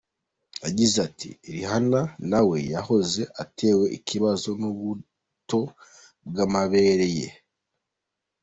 [0.63, 2.01] Yagize ati:«Rihanna
[2.31, 5.61] nawe yahoze atewe ikibazo n’ubuto
[6.27, 7.29] bw’amabere ye.